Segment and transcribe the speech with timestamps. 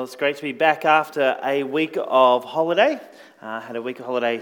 [0.00, 2.98] Well, it's great to be back after a week of holiday.
[3.42, 4.40] I uh, had a week of holiday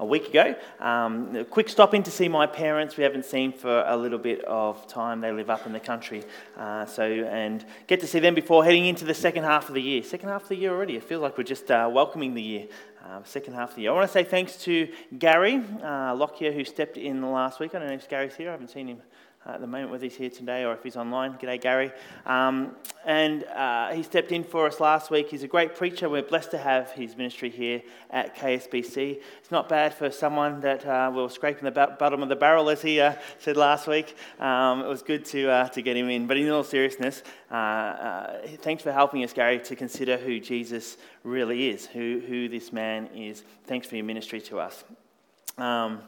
[0.00, 0.56] a week ago.
[0.80, 2.96] Um, a quick stop in to see my parents.
[2.96, 5.20] We haven't seen for a little bit of time.
[5.20, 6.24] They live up in the country,
[6.56, 9.80] uh, so and get to see them before heading into the second half of the
[9.80, 10.02] year.
[10.02, 10.96] Second half of the year already.
[10.96, 12.66] It feels like we're just uh, welcoming the year.
[13.04, 13.92] Uh, second half of the year.
[13.92, 14.88] I want to say thanks to
[15.20, 17.76] Gary uh, Lockyer who stepped in last week.
[17.76, 18.48] I don't know if Gary's here.
[18.48, 19.02] I haven't seen him
[19.48, 21.34] at the moment, whether he's here today or if he's online.
[21.34, 21.92] G'day, Gary.
[22.24, 25.30] Um, and uh, he stepped in for us last week.
[25.30, 26.08] He's a great preacher.
[26.08, 29.20] We're blessed to have his ministry here at KSBC.
[29.38, 32.68] It's not bad for someone that uh, we were scraping the bottom of the barrel,
[32.68, 34.16] as he uh, said last week.
[34.40, 36.26] Um, it was good to, uh, to get him in.
[36.26, 40.96] But in all seriousness, uh, uh, thanks for helping us, Gary, to consider who Jesus
[41.22, 43.44] really is, who, who this man is.
[43.64, 44.84] Thanks for your ministry to us.
[45.58, 46.02] Um,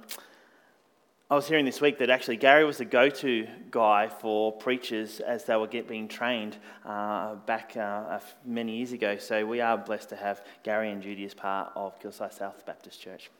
[1.30, 5.20] I was hearing this week that actually Gary was the go to guy for preachers
[5.20, 9.18] as they were get, being trained uh, back uh, many years ago.
[9.18, 13.02] So we are blessed to have Gary and Judy as part of Kilsyth South Baptist
[13.02, 13.30] Church.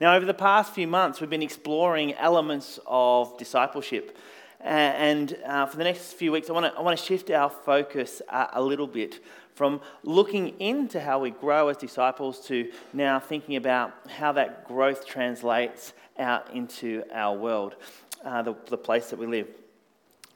[0.00, 4.18] Now, over the past few months, we've been exploring elements of discipleship.
[4.60, 8.22] And uh, for the next few weeks, I want to I wanna shift our focus
[8.28, 9.20] a, a little bit
[9.54, 15.06] from looking into how we grow as disciples to now thinking about how that growth
[15.06, 17.76] translates out into our world,
[18.24, 19.48] uh, the, the place that we live.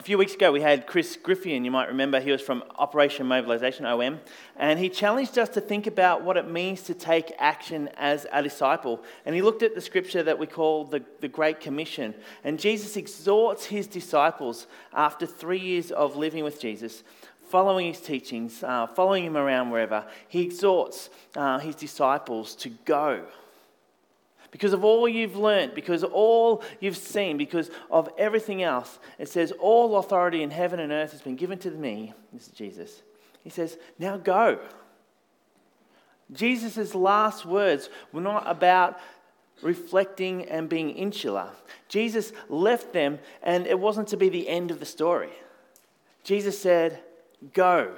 [0.00, 2.20] A few weeks ago, we had Chris Griffian, you might remember.
[2.20, 4.20] He was from Operation Mobilisation, OM,
[4.56, 8.40] and he challenged us to think about what it means to take action as a
[8.40, 9.02] disciple.
[9.26, 12.14] And he looked at the scripture that we call the, the Great Commission.
[12.44, 17.02] And Jesus exhorts his disciples after three years of living with Jesus,
[17.48, 20.06] following his teachings, uh, following him around wherever.
[20.28, 23.26] He exhorts uh, his disciples to go
[24.50, 28.98] because of all you've learned, because all you've seen, because of everything else.
[29.18, 32.14] It says, All authority in heaven and earth has been given to me.
[32.32, 33.02] This is Jesus.
[33.44, 34.58] He says, Now go.
[36.32, 38.98] Jesus' last words were not about
[39.62, 41.50] reflecting and being insular.
[41.88, 45.32] Jesus left them, and it wasn't to be the end of the story.
[46.24, 47.02] Jesus said,
[47.54, 47.94] Go.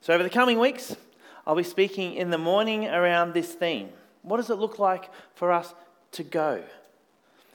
[0.00, 0.96] So, over the coming weeks,
[1.46, 3.90] I'll be speaking in the morning around this theme.
[4.22, 5.74] What does it look like for us
[6.12, 6.64] to go?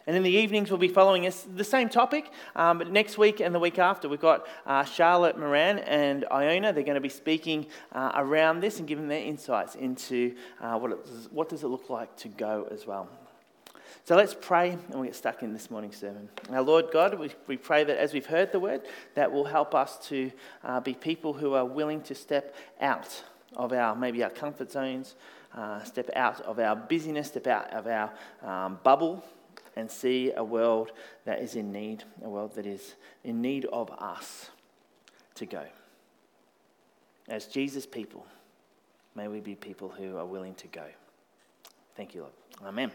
[0.07, 2.31] And in the evenings, we'll be following the same topic.
[2.56, 6.74] Um, but next week and the week after, we've got uh, Charlotte Moran and Iona.
[6.74, 11.08] They're going to be speaking uh, around this and giving their insights into uh, what,
[11.31, 13.09] what does it look like to go as well.
[14.03, 16.28] So let's pray and we'll get stuck in this morning's sermon.
[16.50, 18.81] Now, Lord God, we, we pray that as we've heard the word,
[19.13, 20.31] that will help us to
[20.63, 23.23] uh, be people who are willing to step out
[23.56, 25.16] of our maybe our comfort zones,
[25.56, 28.12] uh, step out of our busyness, step out of our
[28.44, 29.24] um, bubble,
[29.76, 30.92] and see a world
[31.26, 34.50] that is in need, a world that is in need of us
[35.36, 35.66] to go.
[37.28, 38.26] As Jesus' people,
[39.16, 40.86] may we be people who are willing to go.
[41.96, 42.34] Thank you, Lord.
[42.64, 42.92] Amen.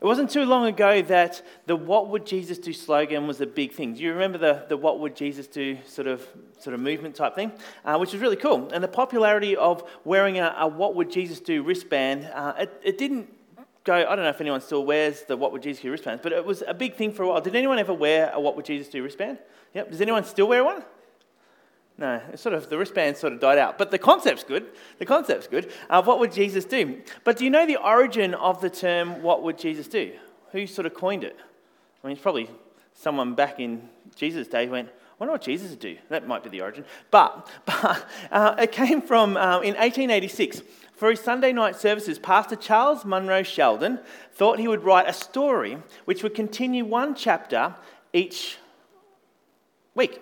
[0.00, 3.72] It wasn't too long ago that the What Would Jesus Do slogan was a big
[3.72, 3.92] thing.
[3.92, 6.26] Do you remember the, the What Would Jesus Do sort of,
[6.58, 7.52] sort of movement type thing?
[7.84, 8.70] Uh, which was really cool.
[8.72, 12.96] And the popularity of wearing a, a What Would Jesus Do wristband, uh, it, it
[12.96, 13.28] didn't
[13.84, 16.32] go, I don't know if anyone still wears the What Would Jesus Do wristbands, but
[16.32, 17.42] it was a big thing for a while.
[17.42, 19.36] Did anyone ever wear a What Would Jesus Do wristband?
[19.74, 19.90] Yep.
[19.90, 20.82] Does anyone still wear one?
[22.00, 23.76] No, it's sort of the wristband sort of died out.
[23.76, 24.68] But the concept's good.
[24.98, 25.70] The concept's good.
[25.90, 27.02] Uh, what would Jesus do?
[27.24, 30.12] But do you know the origin of the term "What would Jesus do"?
[30.52, 31.36] Who sort of coined it?
[32.02, 32.48] I mean, it's probably
[32.94, 33.86] someone back in
[34.16, 36.86] Jesus' day went, "I wonder what Jesus would do." That might be the origin.
[37.10, 40.62] But, but uh, it came from uh, in 1886.
[40.94, 44.00] For his Sunday night services, Pastor Charles Monroe Sheldon
[44.32, 47.74] thought he would write a story which would continue one chapter
[48.12, 48.58] each
[49.94, 50.20] week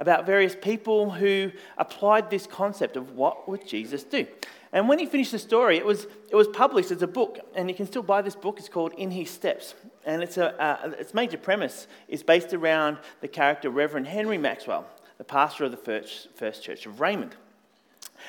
[0.00, 4.26] about various people who applied this concept of what would Jesus do.
[4.72, 7.68] And when he finished the story, it was, it was published as a book, and
[7.68, 8.58] you can still buy this book.
[8.58, 9.74] It's called In His Steps.
[10.06, 14.86] And it's a, uh, its major premise is based around the character Reverend Henry Maxwell,
[15.18, 17.36] the pastor of the First, First Church of Raymond.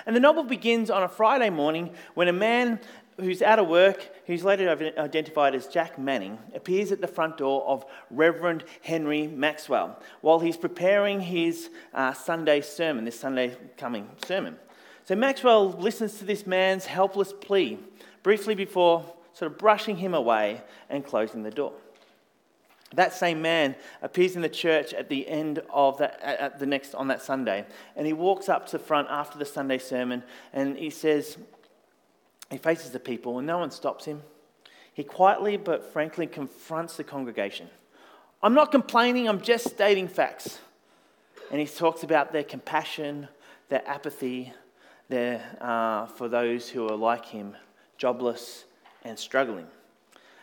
[0.06, 2.80] And the novel begins on a Friday morning when a man
[3.20, 7.64] who's out of work, who's later identified as Jack Manning, appears at the front door
[7.68, 14.58] of Reverend Henry Maxwell while he's preparing his uh, Sunday sermon, this Sunday coming sermon.
[15.06, 17.80] So Maxwell listens to this man's helpless plea
[18.24, 21.74] briefly before sort of brushing him away and closing the door.
[22.94, 26.94] That same man appears in the church at the end of that, at the next
[26.94, 27.66] on that Sunday,
[27.96, 31.38] and he walks up to the front after the Sunday sermon, and he says,
[32.52, 34.22] he faces the people and no one stops him.
[34.94, 37.70] He quietly but frankly confronts the congregation.
[38.44, 40.60] I'm not complaining, I'm just stating facts.
[41.50, 43.28] and he talks about their compassion,
[43.70, 44.54] their apathy,
[45.10, 47.56] their, uh, for those who are like him,
[47.98, 48.66] jobless
[49.04, 49.68] and struggling.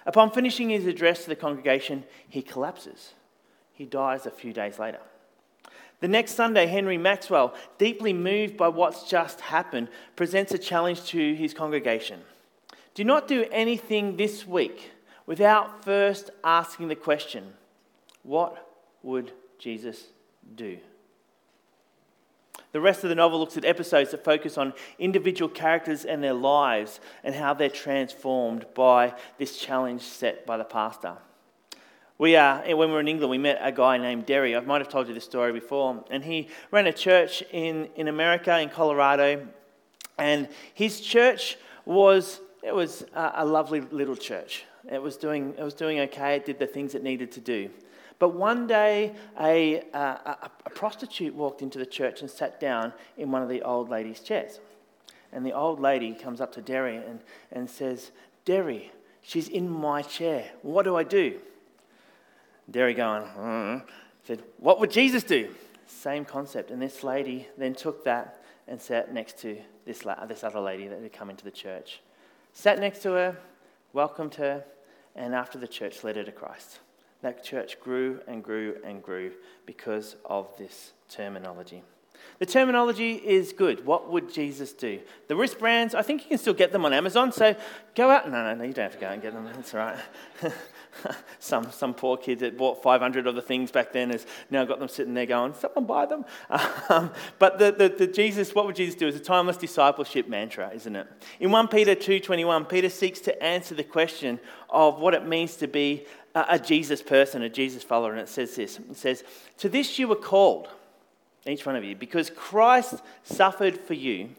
[0.06, 3.14] Upon finishing his address to the congregation, he collapses.
[3.72, 5.00] He dies a few days later.
[6.00, 11.34] The next Sunday, Henry Maxwell, deeply moved by what's just happened, presents a challenge to
[11.34, 12.20] his congregation.
[12.94, 14.92] Do not do anything this week
[15.26, 17.54] without first asking the question
[18.22, 18.68] what
[19.02, 20.08] would Jesus
[20.54, 20.78] do?
[22.72, 26.34] The rest of the novel looks at episodes that focus on individual characters and their
[26.34, 31.16] lives and how they're transformed by this challenge set by the pastor.
[32.18, 34.56] We, uh, when we were in England, we met a guy named Derry.
[34.56, 36.04] I might have told you this story before.
[36.10, 39.46] And he ran a church in, in America, in Colorado.
[40.18, 44.64] And his church was, it was a, a lovely little church.
[44.90, 46.34] It was, doing, it was doing okay.
[46.34, 47.70] It did the things it needed to do.
[48.18, 53.30] But one day, a, a, a prostitute walked into the church and sat down in
[53.30, 54.58] one of the old lady's chairs.
[55.32, 57.20] And the old lady comes up to Derry and,
[57.52, 58.10] and says,
[58.44, 58.90] Derry,
[59.22, 60.50] she's in my chair.
[60.62, 61.38] What do I do?
[62.70, 63.82] Derry going, mm,
[64.24, 65.54] said, What would Jesus do?
[65.86, 66.70] Same concept.
[66.70, 71.00] And this lady then took that and sat next to this, this other lady that
[71.00, 72.00] had come into the church.
[72.52, 73.36] Sat next to her,
[73.92, 74.64] welcomed her,
[75.16, 76.80] and after the church led her to Christ
[77.22, 79.32] that church grew and grew and grew
[79.66, 81.82] because of this terminology.
[82.38, 83.84] The terminology is good.
[83.86, 85.00] What would Jesus do?
[85.28, 87.32] The wristbands, I think you can still get them on Amazon.
[87.32, 87.56] So
[87.94, 88.30] go out.
[88.30, 89.44] No, no, no, you don't have to go and get them.
[89.44, 89.98] That's all right.
[91.38, 94.78] some, some poor kid that bought 500 of the things back then has now got
[94.78, 96.24] them sitting there going, someone buy them.
[96.90, 100.70] Um, but the, the, the, Jesus, what would Jesus do is a timeless discipleship mantra,
[100.74, 101.06] isn't it?
[101.38, 104.40] In 1 Peter 2.21, Peter seeks to answer the question
[104.70, 108.12] of what it means to be a, a Jesus person, a Jesus follower.
[108.12, 108.78] And it says this.
[108.78, 109.22] It says,
[109.58, 110.68] to this you were called,
[111.46, 114.30] each one of you, because Christ suffered for you,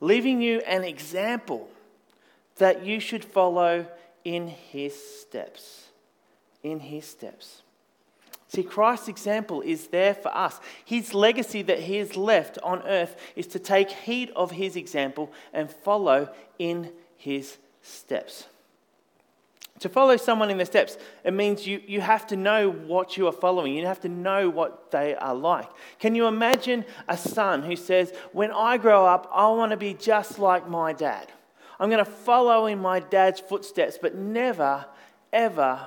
[0.00, 1.70] leaving you an example
[2.56, 3.86] that you should follow
[4.28, 5.86] in his steps.
[6.62, 7.62] In his steps.
[8.48, 10.60] See, Christ's example is there for us.
[10.84, 15.32] His legacy that he has left on earth is to take heed of his example
[15.54, 16.28] and follow
[16.58, 18.44] in his steps.
[19.80, 23.28] To follow someone in their steps, it means you, you have to know what you
[23.28, 23.74] are following.
[23.74, 25.70] You have to know what they are like.
[26.00, 29.94] Can you imagine a son who says, When I grow up, I want to be
[29.94, 31.32] just like my dad?
[31.80, 34.86] I'm going to follow in my dad's footsteps, but never,
[35.32, 35.86] ever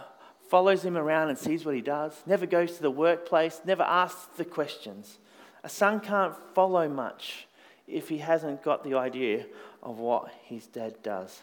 [0.50, 4.28] follows him around and sees what he does, never goes to the workplace, never asks
[4.38, 5.18] the questions.
[5.64, 7.48] A son can't follow much
[7.88, 9.46] if he hasn't got the idea
[9.84, 11.42] of what his dad does.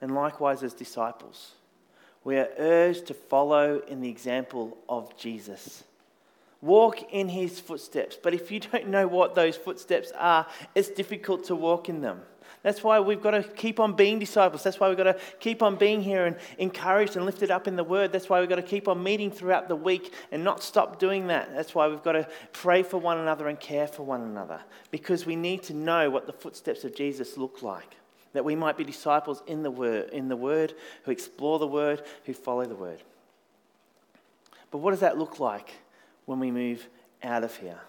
[0.00, 1.52] And likewise, as disciples,
[2.24, 5.84] we are urged to follow in the example of Jesus.
[6.62, 8.18] Walk in his footsteps.
[8.22, 12.22] But if you don't know what those footsteps are, it's difficult to walk in them.
[12.62, 14.62] That's why we've got to keep on being disciples.
[14.62, 17.76] That's why we've got to keep on being here and encouraged and lifted up in
[17.76, 18.12] the word.
[18.12, 21.28] That's why we've got to keep on meeting throughout the week and not stop doing
[21.28, 21.54] that.
[21.54, 25.24] That's why we've got to pray for one another and care for one another because
[25.24, 27.96] we need to know what the footsteps of Jesus look like.
[28.34, 30.74] That we might be disciples in the word, in the word,
[31.04, 33.02] who explore the word, who follow the word.
[34.70, 35.72] But what does that look like?
[36.26, 36.88] When we move
[37.22, 37.80] out of here.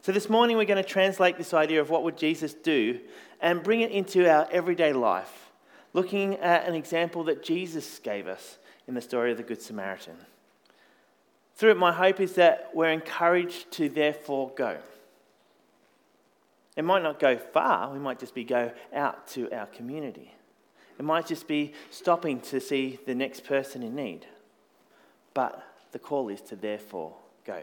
[0.00, 2.98] So this morning we're going to translate this idea of what would Jesus do
[3.40, 5.50] and bring it into our everyday life,
[5.92, 10.16] looking at an example that Jesus gave us in the story of the Good Samaritan.
[11.54, 14.78] Through it, my hope is that we're encouraged to therefore go.
[16.76, 20.34] It might not go far, we might just be go out to our community.
[20.98, 24.26] It might just be stopping to see the next person in need.
[25.34, 25.62] But
[25.92, 27.14] the call is to therefore
[27.44, 27.60] go.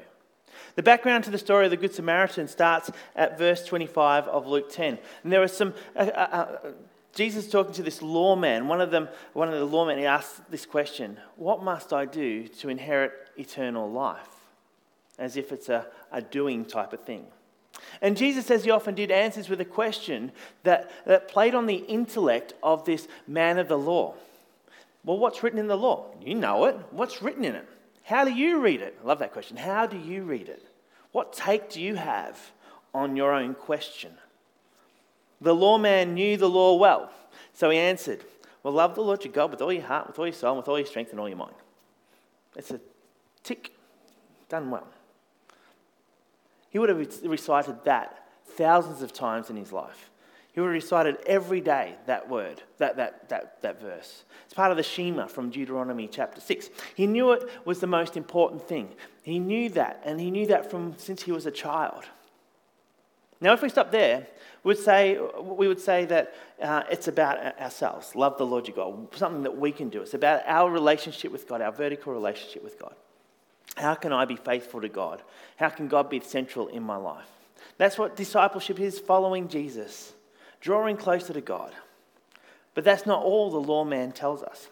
[0.75, 4.71] The background to the story of the Good Samaritan starts at verse 25 of Luke
[4.71, 4.97] 10.
[5.23, 5.73] And there are some.
[5.95, 6.71] Uh, uh, uh,
[7.15, 8.67] Jesus talking to this lawman.
[8.67, 12.47] One of them, one of the lawmen, he asks this question: "What must I do
[12.47, 14.29] to inherit eternal life?"
[15.17, 17.25] As if it's a, a doing type of thing.
[18.01, 20.31] And Jesus, as he often did, answers with a question
[20.63, 24.13] that, that played on the intellect of this man of the law.
[25.03, 26.05] Well, what's written in the law?
[26.21, 26.77] You know it.
[26.91, 27.67] What's written in it?
[28.09, 28.97] How do you read it?
[29.03, 29.55] I love that question.
[29.55, 30.65] How do you read it?
[31.11, 32.39] What take do you have
[32.91, 34.13] on your own question?
[35.39, 37.11] The lawman knew the law well,
[37.53, 38.25] so he answered,
[38.63, 40.67] Well, love the Lord your God with all your heart, with all your soul, with
[40.67, 41.53] all your strength, and all your mind.
[42.55, 42.79] It's a
[43.43, 43.73] tick,
[44.49, 44.87] done well.
[46.71, 50.08] He would have recited that thousands of times in his life.
[50.59, 54.25] He would have recited every day that word, that, that, that, that verse.
[54.43, 56.69] It's part of the Shema from Deuteronomy chapter 6.
[56.95, 58.89] He knew it was the most important thing.
[59.23, 62.03] He knew that, and he knew that from since he was a child.
[63.39, 64.27] Now, if we stop there,
[64.65, 68.13] we would say, we would say that uh, it's about ourselves.
[68.13, 70.01] Love the Lord your God, something that we can do.
[70.01, 72.95] It's about our relationship with God, our vertical relationship with God.
[73.77, 75.21] How can I be faithful to God?
[75.55, 77.29] How can God be central in my life?
[77.77, 80.11] That's what discipleship is following Jesus,
[80.59, 81.73] drawing closer to God.
[82.73, 84.67] But that's not all the law man tells us.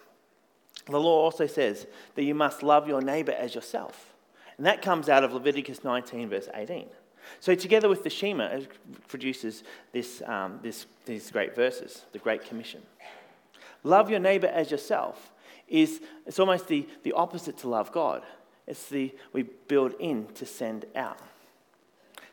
[0.86, 4.14] The law also says that you must love your neighbor as yourself.
[4.56, 6.86] And that comes out of Leviticus 19, verse 18.
[7.40, 8.68] So, together with the Shema, it
[9.06, 12.80] produces this, um, this, these great verses, the Great Commission.
[13.84, 15.32] Love your neighbor as yourself
[15.68, 18.22] is it's almost the, the opposite to love God.
[18.66, 21.18] It's the we build in to send out.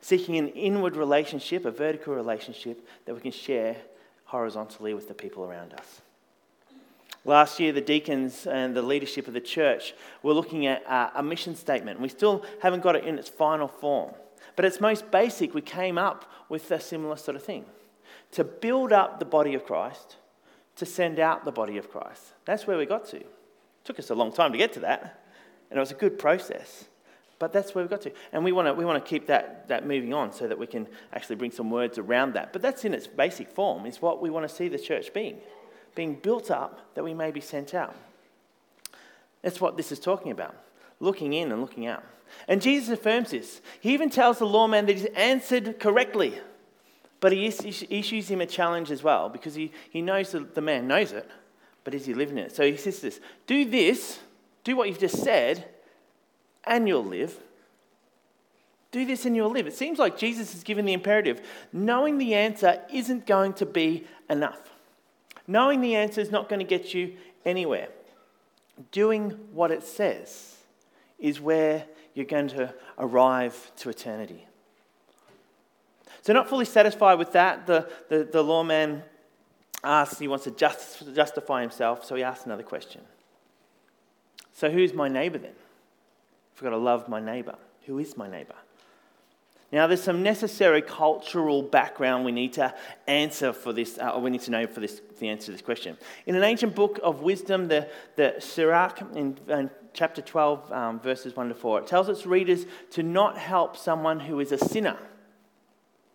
[0.05, 3.75] Seeking an inward relationship, a vertical relationship that we can share
[4.25, 6.01] horizontally with the people around us.
[7.25, 11.24] Last year, the deacons and the leadership of the church were looking at uh, a
[11.24, 12.00] mission statement.
[12.00, 14.13] We still haven't got it in its final form.
[14.55, 17.65] But its most basic, we came up with a similar sort of thing
[18.33, 20.17] to build up the body of Christ,
[20.75, 22.21] to send out the body of Christ.
[22.45, 23.17] That's where we got to.
[23.17, 23.27] It
[23.83, 25.25] took us a long time to get to that,
[25.71, 26.85] and it was a good process.
[27.37, 28.11] But that's where we've got to.
[28.31, 30.67] And we want to, we want to keep that, that moving on so that we
[30.67, 32.53] can actually bring some words around that.
[32.53, 35.37] But that's in its basic form, is what we want to see the church being
[35.95, 37.95] being built up that we may be sent out.
[39.41, 40.55] That's what this is talking about
[40.99, 42.03] looking in and looking out.
[42.47, 43.61] And Jesus affirms this.
[43.79, 46.39] He even tells the lawman that he's answered correctly.
[47.19, 50.87] But he issues him a challenge as well because he, he knows that the man
[50.87, 51.29] knows it,
[51.83, 52.55] but is he living it?
[52.55, 54.19] So he says this Do this,
[54.63, 55.67] do what you've just said,
[56.65, 57.38] and you'll live.
[58.91, 59.67] Do this and you'll live.
[59.67, 61.45] It seems like Jesus has given the imperative.
[61.74, 64.72] Knowing the answer isn't going to be enough.
[65.48, 67.13] Knowing the answer is not going to get you
[67.45, 67.89] anywhere.
[68.91, 70.55] Doing what it says
[71.19, 74.45] is where you're going to arrive to eternity.
[76.22, 79.03] So, not fully satisfied with that, the, the, the lawman
[79.84, 83.01] asks, he wants to just, justify himself, so he asks another question.
[84.53, 85.53] So, who's my neighbor then?
[86.55, 87.55] I've got to love my neighbor.
[87.85, 88.55] Who is my neighbor?
[89.71, 92.74] Now, there's some necessary cultural background we need to
[93.07, 95.62] answer for this, uh, or we need to know for this, the answer to this
[95.62, 95.97] question.
[96.25, 101.35] In an ancient book of wisdom, the, the Sirach, in, in chapter 12, um, verses
[101.35, 104.97] 1 to 4, it tells its readers to not help someone who is a sinner.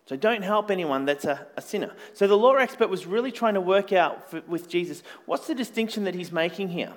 [0.07, 1.93] So don't help anyone that's a, a sinner.
[2.13, 5.55] So the law expert was really trying to work out for, with Jesus what's the
[5.55, 6.93] distinction that he's making here?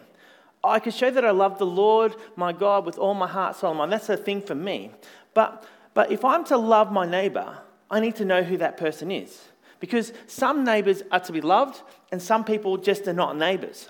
[0.65, 3.71] I can show that I love the Lord my God with all my heart, soul,
[3.71, 3.93] and mind.
[3.93, 4.91] That's a thing for me.
[5.35, 7.59] But but if I'm to love my neighbor,
[7.91, 9.49] I need to know who that person is.
[9.79, 13.89] Because some neighbors are to be loved, and some people just are not neighbors.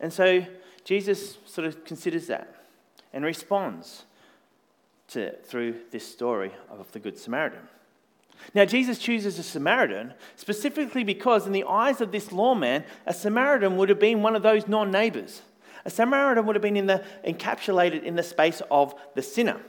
[0.00, 0.44] And so
[0.84, 2.54] Jesus sort of considers that
[3.12, 4.04] and responds
[5.08, 7.68] to, through this story of the Good Samaritan.
[8.54, 13.76] Now, Jesus chooses a Samaritan specifically because, in the eyes of this lawman, a Samaritan
[13.76, 15.42] would have been one of those non neighbors.
[15.84, 19.60] A Samaritan would have been in the, encapsulated in the space of the sinner.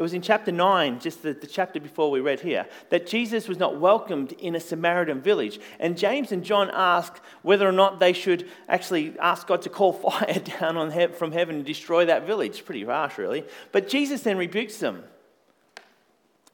[0.00, 3.46] It was in chapter 9, just the, the, chapter before we read here, that Jesus
[3.46, 5.60] was not welcomed in a Samaritan village.
[5.78, 9.92] And James and John ask whether or not they should actually ask God to call
[10.10, 12.64] fire down on he- from heaven and destroy that village.
[12.64, 13.44] Pretty harsh, really.
[13.72, 15.04] But Jesus then rebukes them.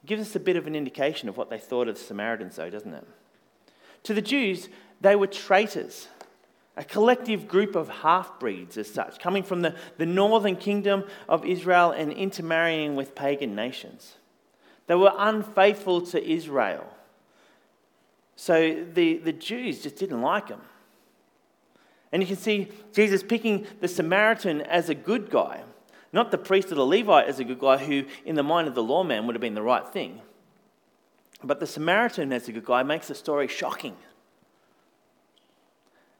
[0.05, 2.69] Gives us a bit of an indication of what they thought of the Samaritans, though,
[2.69, 3.07] doesn't it?
[4.03, 4.67] To the Jews,
[4.99, 6.09] they were traitors
[6.77, 11.43] a collective group of half breeds, as such, coming from the, the northern kingdom of
[11.43, 14.13] Israel and intermarrying with pagan nations.
[14.85, 16.85] They were unfaithful to Israel.
[18.35, 20.61] So the, the Jews just didn't like them.
[22.11, 25.63] And you can see Jesus picking the Samaritan as a good guy,
[26.13, 28.75] not the priest or the Levite as a good guy, who, in the mind of
[28.75, 30.21] the lawman, would have been the right thing.
[31.43, 33.95] But the Samaritan as a good guy makes the story shocking.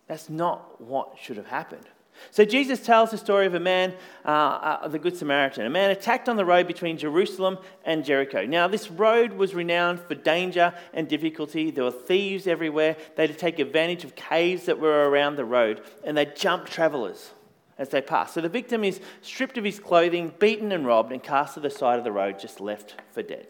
[0.07, 1.85] That's not what should have happened.
[2.31, 3.93] So Jesus tells the story of a man,
[4.25, 8.45] uh, uh, the Good Samaritan, a man attacked on the road between Jerusalem and Jericho.
[8.45, 11.71] Now, this road was renowned for danger and difficulty.
[11.71, 12.95] There were thieves everywhere.
[13.15, 17.31] They'd take advantage of caves that were around the road, and they'd jump travelers
[17.77, 18.33] as they passed.
[18.33, 21.69] So the victim is stripped of his clothing, beaten and robbed, and cast to the
[21.69, 23.47] side of the road, just left for dead.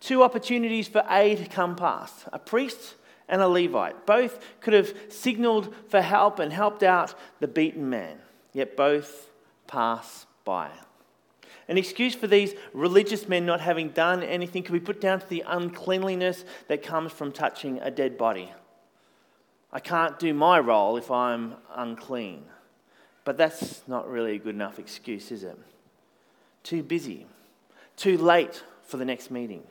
[0.00, 2.94] Two opportunities for aid come past a priest
[3.28, 4.06] and a Levite.
[4.06, 8.18] Both could have signaled for help and helped out the beaten man,
[8.52, 9.30] yet both
[9.66, 10.70] pass by.
[11.66, 15.28] An excuse for these religious men not having done anything could be put down to
[15.28, 18.52] the uncleanliness that comes from touching a dead body.
[19.72, 22.44] I can't do my role if I'm unclean.
[23.24, 25.58] But that's not really a good enough excuse, is it?
[26.62, 27.26] Too busy,
[27.96, 29.64] too late for the next meeting.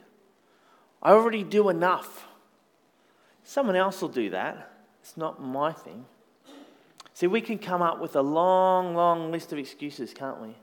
[1.01, 2.25] I already do enough.
[3.43, 4.71] Someone else will do that.
[5.01, 6.05] It's not my thing.
[7.13, 10.55] See, we can come up with a long, long list of excuses, can't we?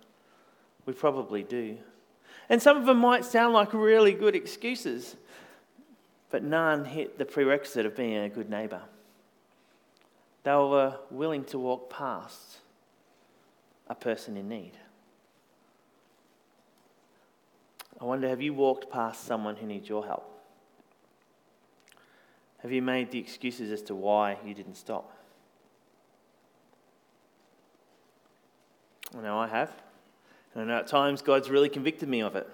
[0.87, 1.78] We probably do.
[2.49, 5.14] And some of them might sound like really good excuses,
[6.30, 8.82] but none hit the prerequisite of being a good neighbour.
[10.42, 12.58] They were willing to walk past
[13.88, 14.72] a person in need.
[18.00, 20.39] I wonder have you walked past someone who needs your help?
[22.62, 25.16] Have you made the excuses as to why you didn't stop?
[29.16, 29.72] I know I have.
[30.54, 32.48] And I know at times God's really convicted me of it.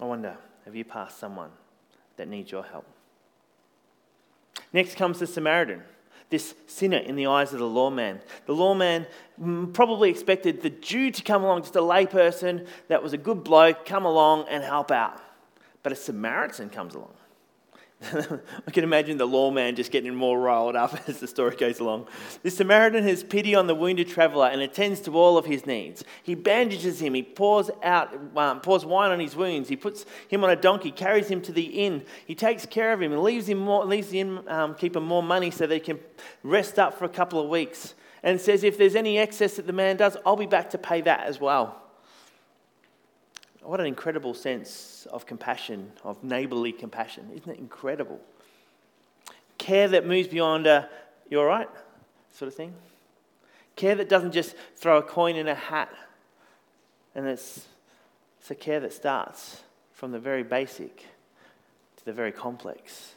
[0.00, 1.50] I wonder, have you passed someone
[2.16, 2.86] that needs your help?
[4.72, 5.82] Next comes the Samaritan,
[6.30, 8.20] this sinner in the eyes of the lawman.
[8.46, 9.06] The lawman
[9.40, 13.42] mm, probably expected the Jew to come along, just a layperson that was a good
[13.42, 15.20] bloke, come along and help out.
[15.82, 17.14] But a Samaritan comes along.
[18.12, 22.06] I can imagine the lawman just getting more riled up as the story goes along.
[22.44, 26.04] The Samaritan has pity on the wounded traveller and attends to all of his needs.
[26.22, 30.44] He bandages him, he pours out, um, pours wine on his wounds, he puts him
[30.44, 33.48] on a donkey, carries him to the inn, he takes care of him and leaves
[33.48, 35.98] him more, leaves the innkeeper um, more money so they can
[36.44, 37.94] rest up for a couple of weeks.
[38.22, 41.00] And says, if there's any excess that the man does, I'll be back to pay
[41.02, 41.87] that as well.
[43.68, 47.28] What an incredible sense of compassion, of neighborly compassion.
[47.34, 48.18] Isn't it incredible?
[49.58, 50.88] Care that moves beyond a,
[51.28, 51.68] you all right?
[52.32, 52.72] Sort of thing.
[53.76, 55.92] Care that doesn't just throw a coin in a hat.
[57.14, 57.66] And it's,
[58.40, 59.60] it's a care that starts
[59.92, 61.04] from the very basic
[61.98, 63.12] to the very complex.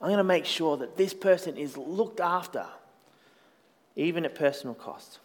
[0.00, 2.64] I'm going to make sure that this person is looked after,
[3.96, 5.18] even at personal cost.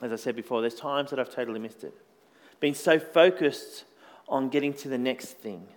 [0.00, 1.92] As I said before, there's times that I've totally missed it
[2.64, 3.84] been so focused
[4.26, 5.68] on getting to the next thing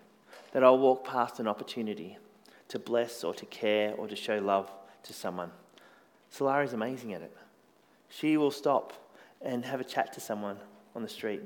[0.53, 2.17] that I'll walk past an opportunity
[2.69, 4.71] to bless or to care or to show love
[5.03, 5.51] to someone.
[6.33, 7.35] Solari is amazing at it.
[8.07, 8.93] She will stop
[9.41, 10.55] and have a chat to someone
[10.95, 11.41] on the street.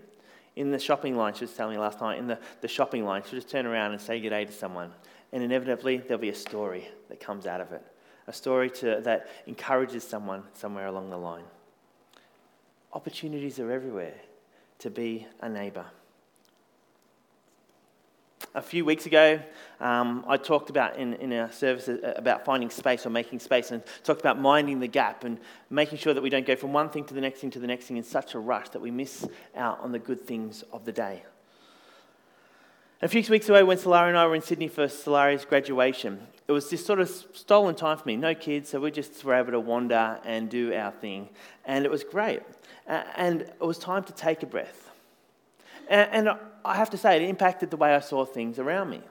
[0.56, 3.24] In the shopping line, she was telling me last night, in the, the shopping line,
[3.24, 4.92] she'll just turn around and say good day to someone.
[5.34, 7.84] And inevitably, there'll be a story that comes out of it.
[8.28, 11.46] A story to, that encourages someone somewhere along the line.
[12.94, 14.14] Opportunities are everywhere
[14.82, 15.86] to be a neighbour.
[18.54, 19.40] A few weeks ago,
[19.80, 23.72] um, I talked about in, in our service uh, about finding space or making space
[23.72, 25.40] and talked about minding the gap and
[25.70, 27.68] making sure that we don't go from one thing to the next thing to the
[27.68, 30.84] next thing in such a rush that we miss out on the good things of
[30.84, 31.24] the day.
[33.04, 36.52] A few weeks ago, when Solari and I were in Sydney for Solari's graduation, it
[36.52, 38.16] was this sort of stolen time for me.
[38.16, 41.30] No kids, so we just were able to wander and do our thing.
[41.66, 42.44] And it was great.
[42.86, 44.92] And it was time to take a breath.
[45.90, 46.30] And
[46.64, 49.02] I have to say, it impacted the way I saw things around me.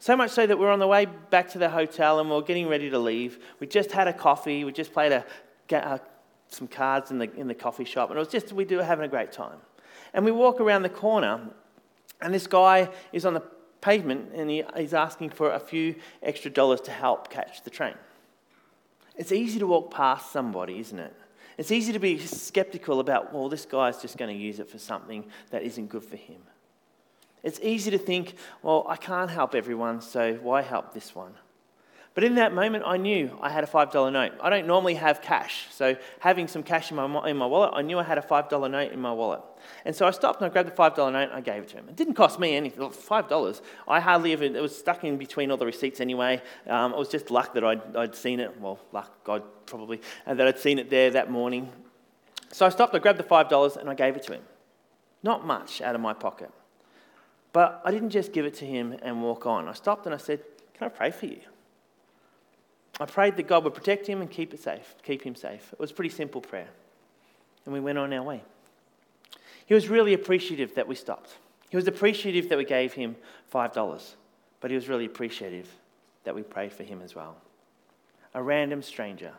[0.00, 2.34] So much so that we are on the way back to the hotel and we
[2.34, 3.38] are getting ready to leave.
[3.60, 5.24] We just had a coffee, we just played a,
[5.70, 6.00] a,
[6.48, 9.04] some cards in the, in the coffee shop, and it was just, we were having
[9.04, 9.58] a great time.
[10.12, 11.40] And we walk around the corner,
[12.20, 13.42] and this guy is on the
[13.80, 17.94] pavement and he, he's asking for a few extra dollars to help catch the train.
[19.16, 21.14] It's easy to walk past somebody, isn't it?
[21.56, 24.78] It's easy to be skeptical about, well, this guy's just going to use it for
[24.78, 26.40] something that isn't good for him.
[27.42, 31.34] It's easy to think, well, I can't help everyone, so why help this one?
[32.18, 34.32] But in that moment, I knew I had a $5 note.
[34.40, 35.68] I don't normally have cash.
[35.70, 38.70] So, having some cash in my, in my wallet, I knew I had a $5
[38.72, 39.40] note in my wallet.
[39.84, 41.76] And so I stopped and I grabbed the $5 note and I gave it to
[41.76, 41.88] him.
[41.88, 42.80] It didn't cost me anything.
[42.80, 43.60] $5.
[43.86, 46.42] I hardly ever, it was stuck in between all the receipts anyway.
[46.66, 48.60] Um, it was just luck that I'd, I'd seen it.
[48.60, 51.70] Well, luck, God probably, and that I'd seen it there that morning.
[52.50, 54.42] So I stopped, I grabbed the $5 and I gave it to him.
[55.22, 56.50] Not much out of my pocket.
[57.52, 59.68] But I didn't just give it to him and walk on.
[59.68, 60.42] I stopped and I said,
[60.74, 61.42] Can I pray for you?
[63.00, 65.72] I prayed that God would protect him and keep it safe, keep him safe.
[65.72, 66.68] It was a pretty simple prayer.
[67.64, 68.42] And we went on our way.
[69.66, 71.36] He was really appreciative that we stopped.
[71.68, 73.16] He was appreciative that we gave him
[73.52, 74.14] $5,
[74.60, 75.68] but he was really appreciative
[76.24, 77.36] that we prayed for him as well.
[78.34, 79.32] A random stranger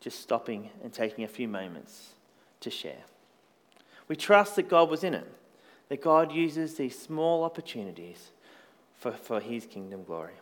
[0.00, 2.10] just stopping and taking a few moments
[2.60, 3.04] to share.
[4.08, 5.26] We trust that God was in it,
[5.88, 8.30] that God uses these small opportunities
[8.98, 10.34] for, for his kingdom glory.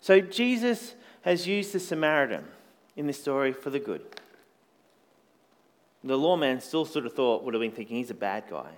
[0.00, 2.44] So Jesus has used the Samaritan
[2.96, 4.02] in this story for the good.
[6.04, 8.70] the lawman still sort of thought, would have been thinking, he's a bad guy.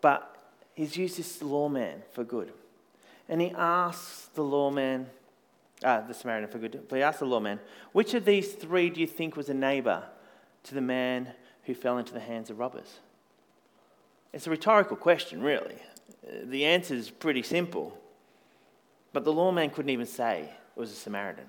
[0.00, 0.36] But
[0.74, 2.52] he's used this lawman for good.
[3.28, 5.06] And he asks the lawman,
[5.82, 7.60] uh, the Samaritan for good, but he asks the lawman,
[7.92, 10.04] which of these three do you think was a neighbor
[10.64, 11.28] to the man
[11.64, 12.98] who fell into the hands of robbers?
[14.32, 15.76] It's a rhetorical question, really.
[16.44, 17.98] The answer is pretty simple.
[19.12, 21.46] But the lawman couldn't even say it was a Samaritan.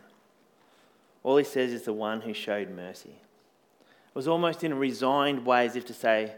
[1.24, 3.10] All he says is the one who showed mercy.
[3.10, 6.34] It was almost in a resigned way, as if to say,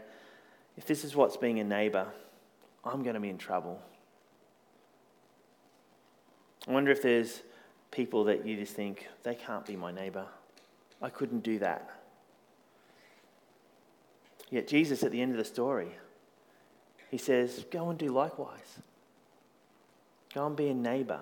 [0.76, 2.06] if this is what's being a neighbor,
[2.84, 3.80] I'm going to be in trouble.
[6.68, 7.42] I wonder if there's
[7.90, 10.26] people that you just think, they can't be my neighbor.
[11.02, 11.90] I couldn't do that.
[14.50, 15.90] Yet Jesus, at the end of the story,
[17.10, 18.78] he says, Go and do likewise.
[20.36, 21.20] Go and be a neighbor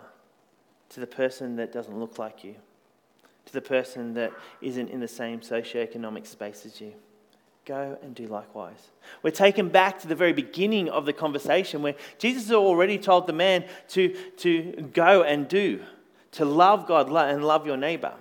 [0.89, 2.57] to the person that doesn't look like you,
[3.47, 6.95] to the person that isn't in the same socioeconomic space as you.
[7.65, 8.91] Go and do likewise.
[9.23, 13.33] We're taken back to the very beginning of the conversation where Jesus already told the
[13.33, 15.81] man to, to go and do,
[16.33, 18.15] to love God and love your neighbor.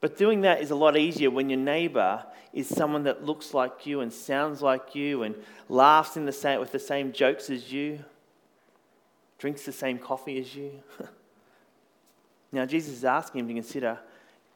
[0.00, 3.84] But doing that is a lot easier when your neighbor is someone that looks like
[3.84, 5.34] you and sounds like you and
[5.68, 8.04] laughs in the same, with the same jokes as you,
[9.40, 10.70] drinks the same coffee as you.
[12.52, 13.98] now, Jesus is asking him to consider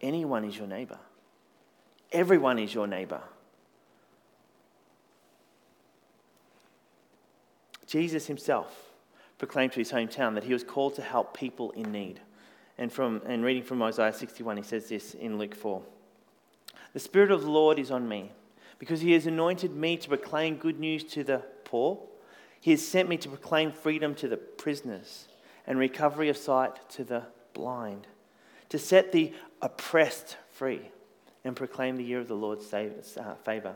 [0.00, 0.98] anyone is your neighbor,
[2.12, 3.20] everyone is your neighbor.
[7.86, 8.92] Jesus himself
[9.38, 12.20] proclaimed to his hometown that he was called to help people in need.
[12.76, 15.80] And, from, and reading from Isaiah 61, he says this in Luke 4
[16.92, 18.32] The Spirit of the Lord is on me,
[18.78, 22.00] because he has anointed me to proclaim good news to the poor.
[22.64, 25.28] He has sent me to proclaim freedom to the prisoners
[25.66, 28.06] and recovery of sight to the blind,
[28.70, 30.80] to set the oppressed free
[31.44, 33.74] and proclaim the year of the Lord's uh, favor.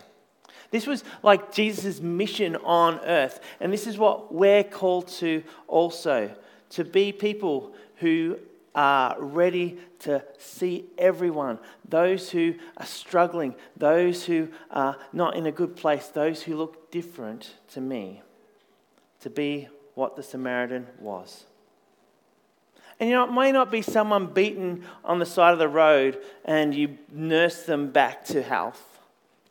[0.70, 3.40] This was like Jesus' mission on earth.
[3.61, 6.35] And this is what we're called to also
[6.70, 8.38] to be people who
[8.74, 15.53] are ready to see everyone those who are struggling, those who are not in a
[15.53, 18.22] good place, those who look different to me,
[19.20, 21.44] to be what the Samaritan was.
[23.00, 26.18] And you know, it may not be someone beaten on the side of the road
[26.44, 29.00] and you nurse them back to health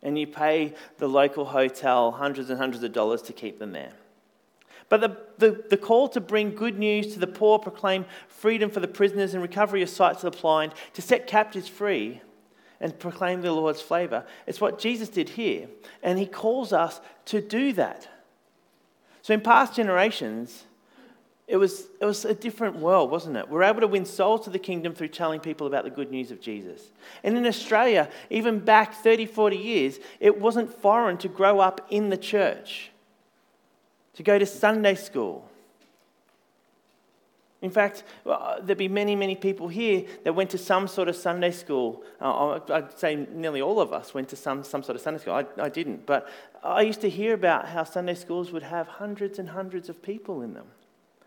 [0.02, 3.92] and you pay the local hotel hundreds and hundreds of dollars to keep them there.
[4.88, 8.80] But the, the, the, call to bring good news to the poor, proclaim freedom for
[8.80, 12.22] the prisoners and recovery of sight to the blind, to set captives free
[12.80, 14.24] and proclaim the Lord's favour.
[14.46, 15.68] It's what Jesus did here.
[16.02, 18.08] And he calls us to do that.
[19.28, 20.64] So in past generations,
[21.46, 23.46] it was, it was a different world, wasn't it?
[23.46, 26.10] We are able to win souls to the kingdom through telling people about the good
[26.10, 26.80] news of Jesus.
[27.22, 32.08] And in Australia, even back 30, 40 years, it wasn't foreign to grow up in
[32.08, 32.90] the church
[34.14, 35.47] to go to Sunday school.
[37.60, 41.50] In fact, there'd be many, many people here that went to some sort of Sunday
[41.50, 42.04] school.
[42.20, 45.34] Uh, I'd say nearly all of us went to some, some sort of Sunday school.
[45.34, 46.06] I, I didn't.
[46.06, 46.28] But
[46.62, 50.42] I used to hear about how Sunday schools would have hundreds and hundreds of people
[50.42, 50.66] in them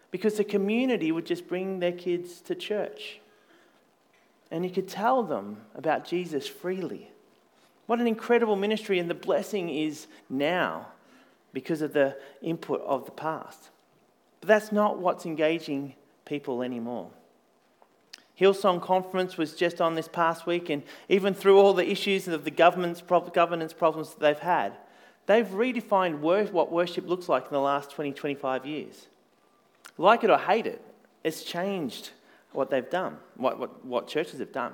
[0.10, 3.20] because the community would just bring their kids to church.
[4.52, 7.12] And you could tell them about Jesus freely.
[7.88, 10.88] What an incredible ministry, and the blessing is now
[11.52, 13.70] because of the input of the past.
[14.40, 17.10] But that's not what's engaging people anymore.
[18.40, 22.44] Hillsong Conference was just on this past week, and even through all the issues of
[22.44, 24.74] the government's governance problems that they've had,
[25.28, 29.08] they've redefined what worship looks like in the last 20, 25 years.
[29.98, 30.82] Like it or hate it,
[31.24, 32.12] it's changed
[32.54, 34.74] what they've done, what, what, what churches have done.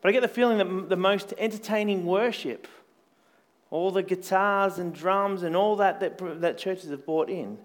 [0.00, 2.68] But I get the feeling that the most entertaining worship
[3.70, 7.58] all the guitars and drums and all that, that that churches have brought in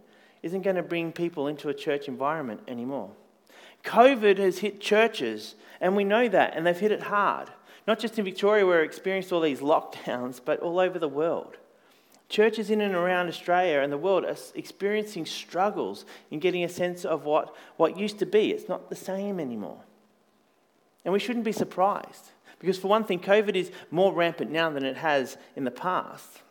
[0.43, 3.09] isn't going to bring people into a church environment anymore.
[3.83, 7.49] COVID has hit churches, and we know that, and they've hit it hard.
[7.87, 11.57] Not just in Victoria, where we experienced all these lockdowns, but all over the world.
[12.29, 17.05] Churches in and around Australia and the world are experiencing struggles in getting a sense
[17.05, 18.51] of what, what used to be.
[18.51, 19.81] It's not the same anymore.
[21.05, 22.31] And we shouldn't be surprised.
[22.59, 26.41] Because, for one thing, COVID is more rampant now than it has in the past.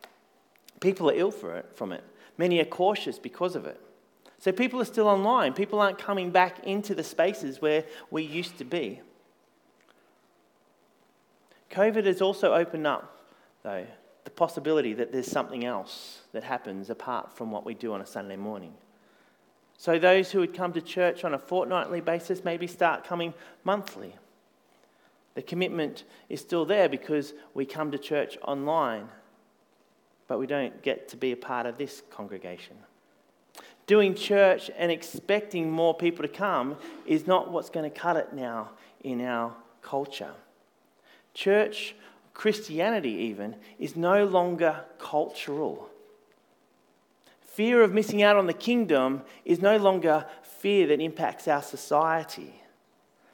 [0.78, 2.04] People are ill for it, from it.
[2.38, 3.80] Many are cautious because of it.
[4.38, 5.52] So, people are still online.
[5.52, 9.00] People aren't coming back into the spaces where we used to be.
[11.70, 13.24] COVID has also opened up,
[13.62, 13.86] though,
[14.24, 18.06] the possibility that there's something else that happens apart from what we do on a
[18.06, 18.74] Sunday morning.
[19.78, 24.16] So, those who would come to church on a fortnightly basis maybe start coming monthly
[25.34, 29.08] The commitment is still there because we come to church online,
[30.32, 32.74] but we don't get to be a part of this congregation.
[33.86, 38.32] Doing church and expecting more people to come is not what's going to cut it
[38.32, 38.70] now
[39.04, 40.32] in our culture.
[41.34, 41.94] Church,
[42.32, 45.90] Christianity even, is no longer cultural.
[47.42, 52.54] Fear of missing out on the kingdom is no longer fear that impacts our society.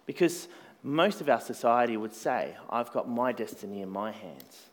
[0.05, 0.49] Because
[0.83, 4.68] most of our society would say, I've got my destiny in my hands.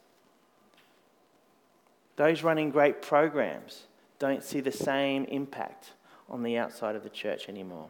[2.16, 3.84] Those running great programs
[4.20, 5.92] don't see the same impact
[6.30, 7.88] on the outside of the church anymore.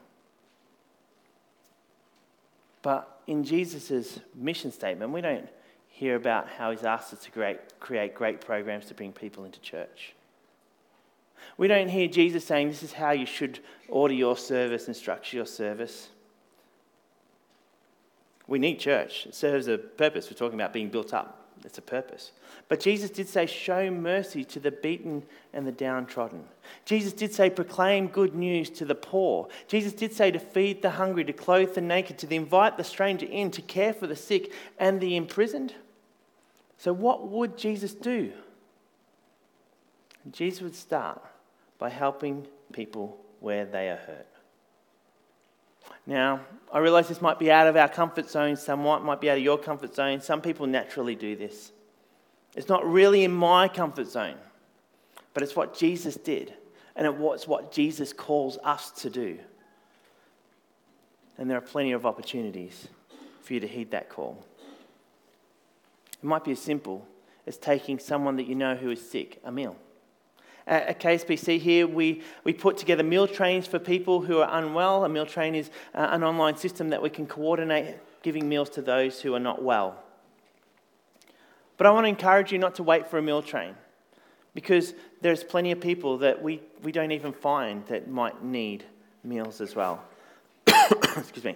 [2.82, 5.48] But in Jesus' mission statement, we don't
[5.88, 9.60] hear about how he's asked us to create, create great programs to bring people into
[9.62, 10.14] church.
[11.58, 15.38] We don't hear Jesus saying this is how you should order your service and structure
[15.38, 16.10] your service.
[18.48, 19.26] We need church.
[19.26, 20.30] It serves a purpose.
[20.30, 21.45] We're talking about being built up.
[21.64, 22.32] It's a purpose.
[22.68, 26.44] But Jesus did say, show mercy to the beaten and the downtrodden.
[26.86, 29.48] Jesus did say, proclaim good news to the poor.
[29.68, 33.26] Jesus did say, to feed the hungry, to clothe the naked, to invite the stranger
[33.26, 35.74] in, to care for the sick and the imprisoned.
[36.78, 38.34] So, what would Jesus do?
[40.32, 41.22] Jesus would start
[41.80, 44.28] by helping people where they are hurt.
[46.08, 49.38] Now, I realize this might be out of our comfort zone somewhat, might be out
[49.38, 50.22] of your comfort zone.
[50.22, 51.72] Some people naturally do this.
[52.56, 54.36] It's not really in my comfort zone,
[55.34, 56.54] but it's what Jesus did,
[56.96, 59.38] and it's what Jesus calls us to do.
[61.38, 62.88] And there are plenty of opportunities
[63.42, 64.44] for you to heed that call.
[66.14, 67.06] It might be as simple
[67.46, 69.76] as taking someone that you know who is sick a meal.
[70.68, 75.06] At KSBC here, we, we put together meal trains for people who are unwell.
[75.06, 78.82] A meal train is uh, an online system that we can coordinate giving meals to
[78.82, 80.04] those who are not well.
[81.78, 83.76] But I want to encourage you not to wait for a meal train
[84.56, 88.86] because there's plenty of people that we, we don't even find that might need
[89.24, 90.04] meals as well.
[90.68, 91.56] Excuse me.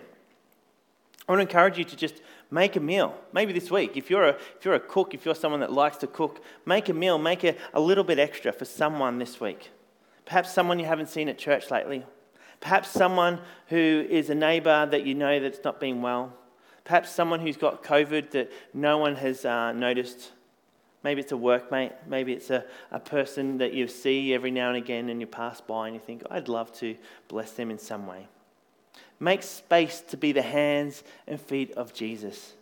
[1.29, 3.13] I want to encourage you to just make a meal.
[3.33, 5.97] Maybe this week, if you're a, if you're a cook, if you're someone that likes
[5.97, 9.69] to cook, make a meal, make a, a little bit extra for someone this week.
[10.25, 12.03] Perhaps someone you haven't seen at church lately.
[12.61, 16.33] Perhaps someone who is a neighbour that you know that's not been well.
[16.83, 20.31] Perhaps someone who's got COVID that no one has uh, noticed.
[21.03, 21.93] Maybe it's a workmate.
[22.07, 25.61] Maybe it's a, a person that you see every now and again and you pass
[25.61, 26.95] by and you think, I'd love to
[27.27, 28.27] bless them in some way.
[29.19, 32.53] Make space to be the hands and feet of Jesus.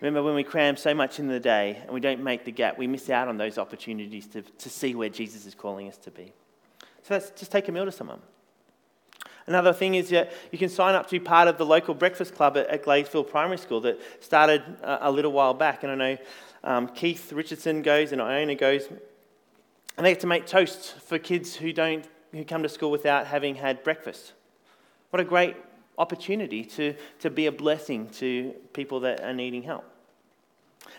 [0.00, 2.78] Remember when we cram so much in the day and we don't make the gap,
[2.78, 6.10] we miss out on those opportunities to, to see where Jesus is calling us to
[6.10, 6.32] be.
[7.02, 8.20] So let's just take a meal to someone.
[9.46, 12.34] Another thing is that you can sign up to be part of the local breakfast
[12.34, 15.82] club at, at Gladesmore Primary School that started a, a, little while back.
[15.82, 16.18] And I know
[16.62, 18.86] um, Keith Richardson goes and Iona goes.
[19.96, 23.26] And they get to make toast for kids who, don't, who come to school without
[23.26, 24.34] having had breakfast.
[25.10, 25.56] What a great
[25.96, 29.84] opportunity to, to be a blessing to people that are needing help.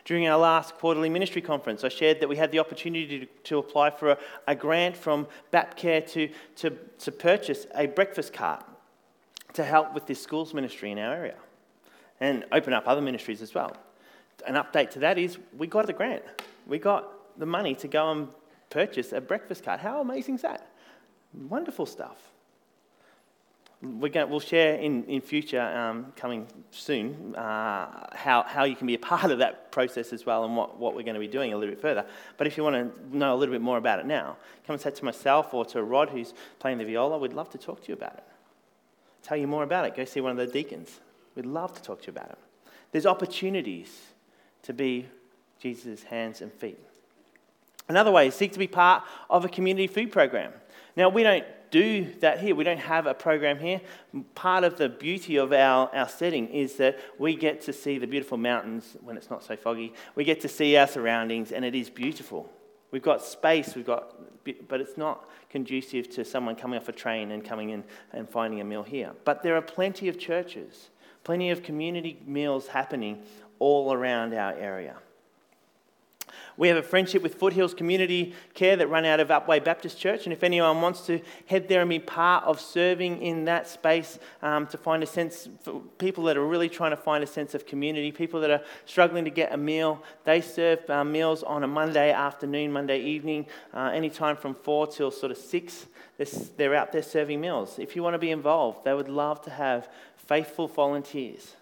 [0.06, 3.58] During our last quarterly ministry conference, I shared that we had the opportunity to, to
[3.60, 4.18] apply for a,
[4.48, 8.64] a, grant from BaptCare to, to, to purchase a breakfast cart
[9.54, 11.36] to help with this schools ministry in our area
[12.20, 13.76] and open up other ministries as well.
[14.46, 16.24] An update to that is we got the grant.
[16.68, 18.28] We got the money to go and
[18.70, 19.80] purchase a breakfast cart.
[19.80, 20.68] How amazing is that?
[21.34, 22.29] Wonderful stuff
[23.82, 28.88] we're going, we'll share in, in future, um, coming soon, uh, how, how you can
[28.88, 31.28] be a part of that process as well and what, what we're going to be
[31.28, 32.06] doing a little bit further.
[32.38, 34.36] But if you want to know a little bit more about it now,
[34.68, 37.18] come and say to myself or to Rod, who's playing the viola.
[37.18, 38.24] We'd love to talk to you about it.
[39.24, 39.96] Tell you more about it.
[39.96, 41.00] Go see one of the deacons.
[41.36, 42.38] We'd love to talk to you about it.
[42.92, 44.02] There's opportunities
[44.64, 45.08] to be
[45.62, 46.80] Jesus' hands and feet.
[47.88, 50.54] Another way is seek to be part of a community food program.
[50.96, 52.56] Now, we don't do that here.
[52.56, 53.82] We don't have a program here.
[54.36, 58.08] Part of the beauty of our, our setting is that we get to see the
[58.08, 59.94] beautiful mountains when it's not so foggy.
[60.16, 62.52] We get to see our surroundings, and it is beautiful.
[62.92, 64.16] We've got space, we've got,
[64.68, 68.62] but it's not conducive to someone coming off a train and coming in and finding
[68.62, 69.12] a meal here.
[69.26, 70.90] But there are plenty of churches,
[71.24, 73.24] plenty of community meals happening
[73.60, 74.98] all around our area.
[76.58, 80.26] We have a friendship with Foothills Community Care that run out of Upwey Baptist Church.
[80.26, 84.20] And if anyone wants to head there and be part of serving in that space
[84.42, 87.54] um, to find a sense, for people that are really trying to find a sense
[87.54, 91.64] of community, people that are struggling to get a meal, they serve uh, meals on
[91.64, 95.88] a Monday afternoon, Monday evening, uh, anytime from 4 till sort of 6.
[96.58, 97.80] They're out there serving meals.
[97.80, 99.88] If you want to be involved, they would love to have
[100.18, 101.56] faithful volunteers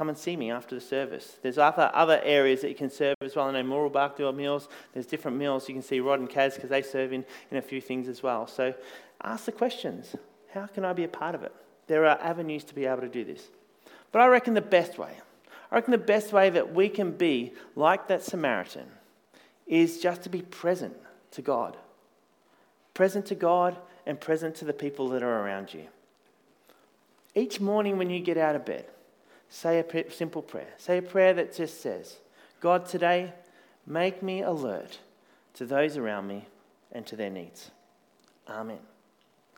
[0.00, 1.36] Come and see me after the service.
[1.42, 3.48] There's other, other areas that you can serve as well.
[3.48, 4.66] I know Mooroolbark do meals.
[4.94, 5.68] There's different meals.
[5.68, 8.22] You can see Rod and Kaz because they serve in, in a few things as
[8.22, 8.46] well.
[8.46, 8.72] So
[9.22, 10.16] ask the questions.
[10.54, 11.54] How can I be a part of it?
[11.86, 13.42] There are avenues to be able to do this.
[14.10, 15.12] But I reckon the best way,
[15.70, 18.86] I reckon the best way that we can be like that Samaritan
[19.66, 20.96] is just to be present
[21.32, 21.76] to God.
[22.94, 25.88] Present to God and present to the people that are around you.
[27.34, 28.86] Each morning when you get out of bed,
[29.50, 30.68] say a simple prayer.
[30.78, 32.16] Say a prayer that just says,
[32.60, 33.34] God, today,
[33.86, 34.98] make me alert
[35.54, 36.46] to those around me
[36.92, 37.70] and to their needs.
[38.48, 38.78] Amen.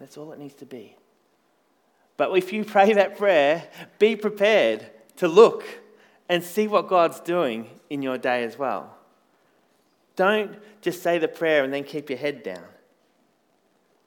[0.01, 0.97] That's all it needs to be.
[2.17, 3.65] But if you pray that prayer,
[3.99, 5.65] be prepared to look
[6.29, 8.97] and see what God's doing in your day as well.
[10.17, 12.65] Don't just say the prayer and then keep your head down.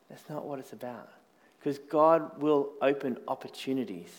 [0.10, 1.10] That's not what it's about.
[1.60, 4.10] Because God will open opportunities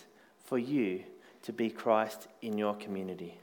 [0.44, 1.04] for you
[1.46, 3.38] to be Christ in your community.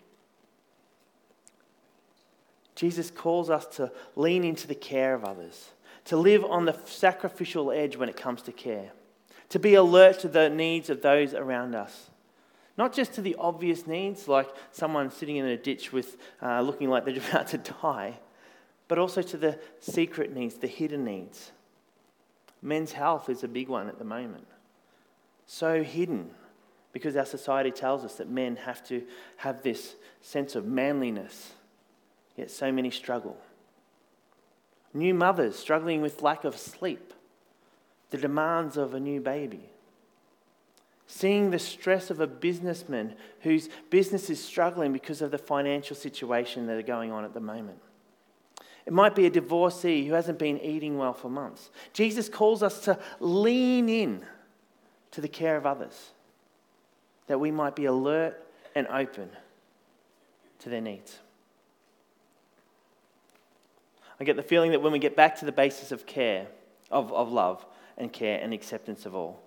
[2.76, 5.70] Jesus calls us to lean into the care of others,
[6.06, 8.92] to live on the sacrificial edge when it comes to care,
[9.48, 12.10] to be alert to the needs of those around us.
[12.78, 16.90] Not just to the obvious needs, like someone sitting in a ditch with uh, looking
[16.90, 18.20] like they're about to die,
[18.90, 21.54] but also to the secret needs, the hidden needs.
[22.62, 24.48] Men's health is a big one at the moment.
[25.46, 26.32] So hidden
[26.94, 29.04] because our society tells us that men have to
[29.38, 31.52] have this sense of manliness,
[32.38, 33.36] yet so many struggle.
[34.94, 37.14] New mothers struggling with lack of sleep,
[38.12, 39.70] the demands of a new baby.
[41.08, 46.68] Seeing the stress of a businessman whose business is struggling because of the financial situation
[46.68, 47.80] that are going on at the moment.
[48.86, 51.72] It might be a divorcee who hasn't been eating well for months.
[51.94, 54.26] Jesus calls us to lean in
[55.12, 56.12] to the care of others,
[57.28, 58.40] that we might be alert
[58.76, 59.30] and open
[60.60, 61.20] to their needs.
[64.20, 66.48] I get the feeling that when we get back to the basis of care,
[66.92, 67.66] of, of love
[67.98, 69.42] and care and acceptance of all,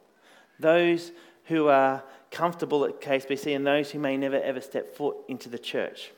[0.59, 1.13] those
[1.45, 5.59] who are comfortable at KSBC and those who may never ever step foot into the
[5.59, 6.11] church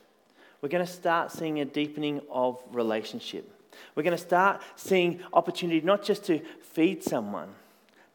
[0.61, 3.49] we're going to start seeing a deepening of relationship.
[3.95, 7.49] We're going to start seeing opportunity not just to feed someone,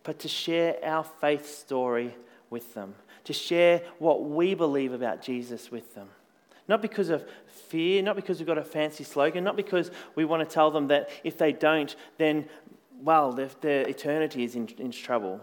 [0.03, 2.15] but to share our faith story
[2.51, 2.95] with them,
[3.25, 6.09] to share what we believe about Jesus with them.
[6.69, 7.25] Not because of
[7.69, 10.89] fear, not because we've got a fancy slogan, not because we want to tell them
[10.89, 12.47] that if they don't, then,
[13.03, 15.41] well, their, their eternity is in, in trouble,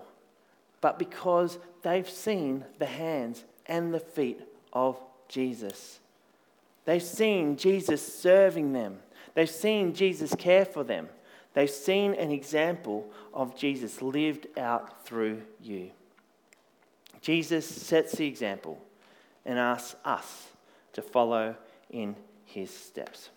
[0.79, 4.41] but because they've seen the hands and the feet
[4.73, 5.99] of Jesus.
[6.85, 8.99] They've seen Jesus serving them.
[9.35, 11.07] They've seen Jesus care for them.
[11.53, 15.91] They've seen an example of Jesus lived out through you.
[17.21, 18.81] Jesus sets the example
[19.45, 20.47] and asks us
[20.93, 21.55] to follow
[21.89, 23.29] in his steps.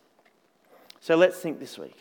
[1.01, 1.97] So let's think this week.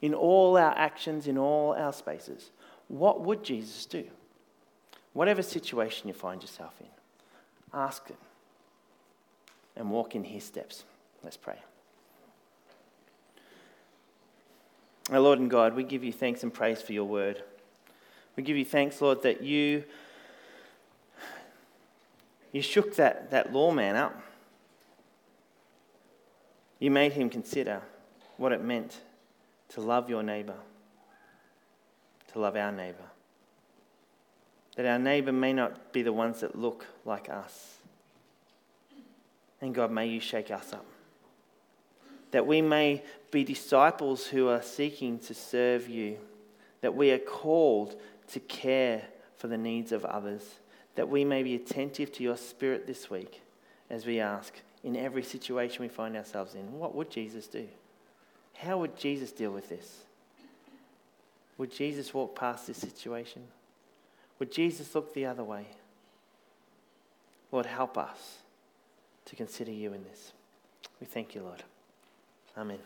[0.00, 2.50] In all our actions, in all our spaces,
[2.88, 4.04] what would Jesus do?
[5.12, 6.86] Whatever situation you find yourself in,
[7.72, 8.16] ask him
[9.76, 10.84] and walk in his steps.
[11.24, 11.58] Let's pray.
[15.10, 17.42] Our Lord and God, we give you thanks and praise for your word.
[18.36, 19.84] We give you thanks, Lord, that you,
[22.52, 24.20] you shook that, that lawman up.
[26.78, 27.82] You made him consider
[28.36, 29.00] what it meant
[29.70, 30.56] to love your neighbour,
[32.32, 32.96] to love our neighbour.
[34.76, 37.78] That our neighbour may not be the ones that look like us
[39.60, 40.84] and God, may you shake us up.
[42.30, 46.18] That we may be disciples who are seeking to serve you.
[46.80, 47.96] That we are called
[48.28, 49.02] to care
[49.36, 50.42] for the needs of others.
[50.98, 53.40] That we may be attentive to your spirit this week
[53.88, 57.68] as we ask in every situation we find ourselves in what would Jesus do?
[58.54, 59.98] How would Jesus deal with this?
[61.56, 63.42] Would Jesus walk past this situation?
[64.40, 65.68] Would Jesus look the other way?
[67.52, 68.38] Lord, help us
[69.26, 70.32] to consider you in this.
[71.00, 71.62] We thank you, Lord.
[72.56, 72.80] Amen.